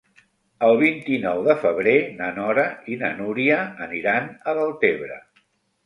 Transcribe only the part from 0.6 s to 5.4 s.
El vint-i-nou de febrer na Nora i na Núria aniran a Deltebre.